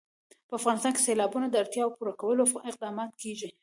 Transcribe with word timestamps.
په 0.47 0.53
افغانستان 0.59 0.91
کې 0.93 1.01
د 1.01 1.05
سیلابونو 1.07 1.47
د 1.49 1.55
اړتیاوو 1.61 1.95
پوره 1.97 2.13
کولو 2.21 2.43
اقدامات 2.69 3.11
کېږي. 3.21 3.49